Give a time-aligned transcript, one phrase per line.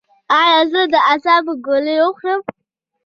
[0.37, 2.41] ایا زه د اعصابو ګولۍ وخورم؟